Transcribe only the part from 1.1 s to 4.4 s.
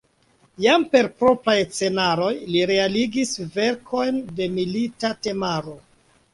propraj scenaroj li realigis verkojn